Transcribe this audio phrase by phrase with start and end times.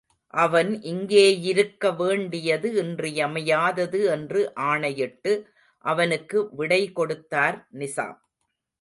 [0.33, 5.35] அவன் இங்கேயிருக்க வேண்டியது இன்றியமையாதது என்று ஆணையிட்டு,
[5.85, 8.19] அவனுக்கு விடைகொடுத்தார் நிசாம்.